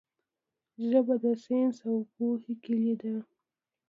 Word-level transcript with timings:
ژبه 0.89 1.15
د 1.23 1.25
ساینس 1.43 1.77
او 1.87 1.95
پوهې 2.13 2.53
کیلي 2.63 2.95
ده. 3.01 3.13